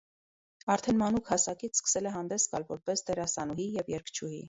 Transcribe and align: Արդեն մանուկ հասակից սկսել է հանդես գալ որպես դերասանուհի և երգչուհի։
Արդեն 0.75 0.97
մանուկ 1.01 1.29
հասակից 1.35 1.79
սկսել 1.81 2.09
է 2.13 2.17
հանդես 2.17 2.49
գալ 2.57 2.69
որպես 2.75 3.09
դերասանուհի 3.11 3.73
և 3.81 3.97
երգչուհի։ 3.99 4.39